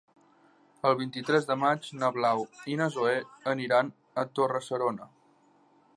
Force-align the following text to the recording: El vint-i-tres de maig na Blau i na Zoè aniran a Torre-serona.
El 0.91 0.95
vint-i-tres 1.01 1.45
de 1.49 1.57
maig 1.65 1.91
na 2.03 2.09
Blau 2.17 2.43
i 2.73 2.77
na 2.81 2.89
Zoè 2.97 3.15
aniran 3.55 3.95
a 4.23 4.25
Torre-serona. 4.41 5.11